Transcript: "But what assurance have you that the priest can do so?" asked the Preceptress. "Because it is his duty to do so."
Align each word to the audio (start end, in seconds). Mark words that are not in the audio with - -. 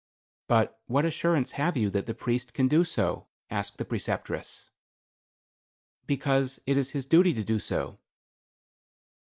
"But 0.47 0.81
what 0.87 1.05
assurance 1.05 1.51
have 1.51 1.77
you 1.77 1.91
that 1.91 2.07
the 2.07 2.15
priest 2.15 2.55
can 2.55 2.67
do 2.67 2.83
so?" 2.83 3.27
asked 3.51 3.77
the 3.77 3.85
Preceptress. 3.85 4.71
"Because 6.07 6.59
it 6.65 6.75
is 6.75 6.89
his 6.89 7.05
duty 7.05 7.35
to 7.35 7.43
do 7.43 7.59
so." 7.59 7.99